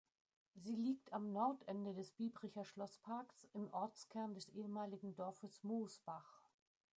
Sie 0.55 0.73
liegt 0.75 1.13
am 1.13 1.31
Nordende 1.31 1.93
des 1.93 2.09
Biebricher 2.11 2.65
Schlossparks 2.65 3.47
im 3.53 3.71
Ortskern 3.71 4.33
des 4.33 4.49
ehemaligen 4.49 5.13
Dorfes 5.15 5.61
Mosbach. 5.63 6.41